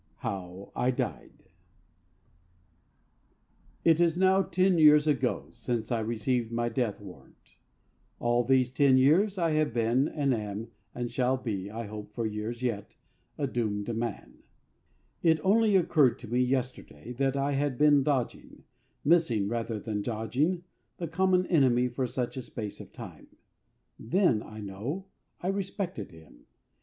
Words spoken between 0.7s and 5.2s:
I DIED It is now ten years